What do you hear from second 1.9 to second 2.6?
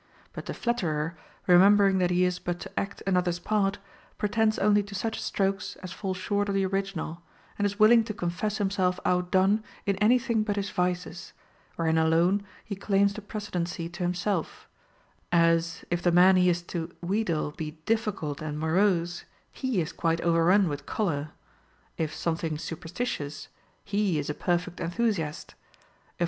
that he is but